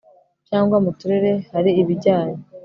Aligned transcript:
cyangwa 0.47 0.77
mu 0.83 0.91
turere 0.99 1.31
hari 1.53 1.69
ibijyanye 1.81 2.39